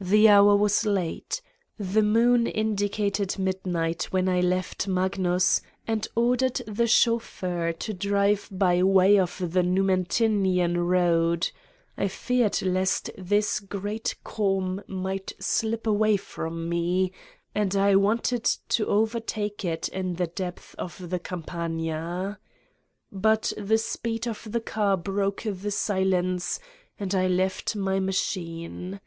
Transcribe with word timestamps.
The 0.00 0.28
hour 0.30 0.56
was 0.56 0.84
late. 0.84 1.40
The 1.78 2.02
moon 2.02 2.48
indicated 2.48 3.38
mid 3.38 3.64
night 3.64 4.06
when 4.10 4.28
I 4.28 4.40
left 4.40 4.88
Magnus 4.88 5.62
and 5.86 6.08
ordered 6.16 6.56
the 6.66 6.88
chauffeur 6.88 7.72
to 7.72 7.94
drive 7.94 8.48
by 8.50 8.82
way 8.82 9.16
of 9.16 9.38
the 9.52 9.62
Numentinian 9.62 10.76
road: 10.78 11.52
I 11.96 12.08
feared 12.08 12.62
lest 12.62 13.10
this 13.16 13.60
great 13.60 14.16
calm 14.24 14.82
might 14.88 15.34
slip 15.38 15.86
away 15.86 16.16
from 16.16 16.68
me, 16.68 17.12
and 17.54 17.76
I 17.76 17.94
wanted 17.94 18.42
to 18.70 18.88
overtake 18.88 19.64
it 19.64 19.86
in 19.90 20.14
the 20.14 20.26
depths 20.26 20.74
of 20.74 21.10
the 21.10 21.20
Campagna. 21.20 22.40
But 23.12 23.52
the 23.56 23.78
speed 23.78 24.26
of 24.26 24.48
the 24.50 24.60
car 24.60 24.96
broke 24.96 25.42
the 25.44 25.70
silence 25.70 26.58
and 26.98 27.14
I 27.14 27.28
left 27.28 27.76
my 27.76 28.00
machine. 28.00 29.00